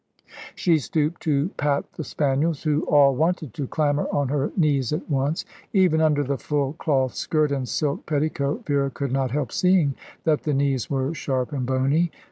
She 0.55 0.79
stooped 0.79 1.21
to 1.21 1.49
pat 1.57 1.93
the 1.93 2.03
spaniels, 2.03 2.63
who 2.63 2.81
all 2.87 3.13
wanted 3.15 3.53
to 3.53 3.67
clamber 3.67 4.07
on 4.11 4.29
her 4.29 4.51
knees 4.57 4.91
at 4.91 5.07
once. 5.07 5.45
Even 5.73 6.01
under 6.01 6.23
the 6.23 6.39
full 6.39 6.73
cloth 6.73 7.13
skirt 7.13 7.51
and 7.51 7.69
silk 7.69 8.07
petticoat 8.07 8.65
Vera 8.65 8.89
could 8.89 9.11
not 9.11 9.29
help 9.29 9.51
seeing 9.51 9.93
that 10.23 10.41
the 10.41 10.55
knees 10.55 10.89
were 10.89 11.13
sharp 11.13 11.53
and 11.53 11.67
bony. 11.67 12.09